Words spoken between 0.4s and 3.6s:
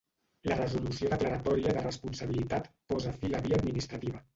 La resolució declaratòria de responsabilitat posa fi a la